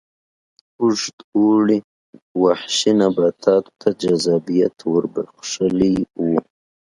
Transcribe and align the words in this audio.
اوږد 0.81 1.17
اوړي 1.37 1.79
وحشي 2.41 2.91
نباتاتو 3.01 3.71
ته 3.79 3.89
جذابیت 4.01 4.77
ور 4.91 5.03
بخښلی 5.13 5.95
و. 6.23 6.23